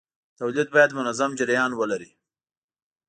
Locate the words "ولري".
1.73-2.11